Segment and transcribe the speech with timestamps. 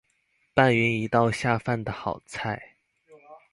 [0.55, 2.73] 拌勻一道下飯的好菜